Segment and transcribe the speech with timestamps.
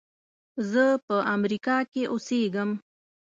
[0.71, 2.69] زه په امریکا کې اوسېږم.